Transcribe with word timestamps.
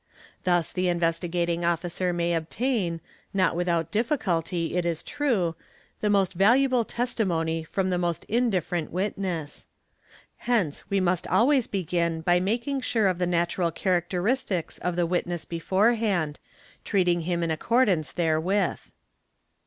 Thus 0.45 0.73
the 0.73 0.89
Investigating 0.89 1.63
Officer 1.63 2.11
may 2.11 2.33
obtain, 2.33 3.01
not 3.35 3.55
without 3.55 3.91
difficulty 3.91 4.75
it 4.75 4.83
is 4.83 5.03
true, 5.03 5.55
the 5.99 6.09
most 6.09 6.33
valuable 6.33 6.83
testimony 6.83 7.61
from 7.63 7.91
the 7.91 7.99
most 7.99 8.23
indifferent 8.23 8.91
witness. 8.91 9.67
Hence 10.37 10.83
we 10.89 10.99
must 10.99 11.27
always 11.27 11.67
begin 11.67 12.21
by 12.21 12.39
making 12.39 12.81
sure_ 12.81 13.05
of 13.11 13.19
the 13.19 13.27
natural 13.27 13.69
characteristics 13.69 14.79
of 14.79 14.95
the 14.95 15.05
witness 15.05 15.45
beforehand, 15.45 16.39
treating 16.83 17.21
him 17.21 17.43
in 17.43 17.51
* 17.51 17.51
accordance 17.51 18.11
therewith. 18.11 18.79